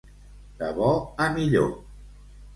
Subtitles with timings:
[0.61, 0.87] De bo
[1.27, 1.71] a millor.